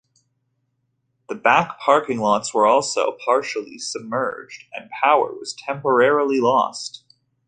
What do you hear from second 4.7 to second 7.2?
and power was temporarily lost.